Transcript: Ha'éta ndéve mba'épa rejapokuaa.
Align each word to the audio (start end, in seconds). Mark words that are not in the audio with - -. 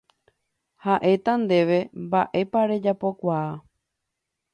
Ha'éta 0.85 1.33
ndéve 1.43 1.77
mba'épa 2.03 2.59
rejapokuaa. 2.71 3.51